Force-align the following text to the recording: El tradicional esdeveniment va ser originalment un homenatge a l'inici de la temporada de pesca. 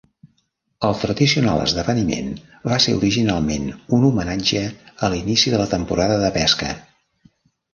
El 0.87 0.95
tradicional 1.01 1.59
esdeveniment 1.65 2.31
va 2.71 2.79
ser 2.85 2.95
originalment 3.01 3.67
un 3.99 4.09
homenatge 4.09 4.65
a 5.07 5.11
l'inici 5.15 5.55
de 5.57 5.61
la 5.63 5.69
temporada 5.75 6.17
de 6.25 6.33
pesca. 6.41 6.73